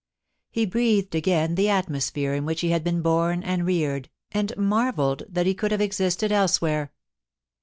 [0.49, 5.21] He breathed again the atmosphere in which he had been born and reared, and marvelled
[5.29, 6.91] that he could have existed elsewhere.